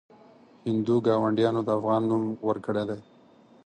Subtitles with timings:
[0.67, 2.99] هندو ګاونډیانو د افغان نوم ورکړی دی.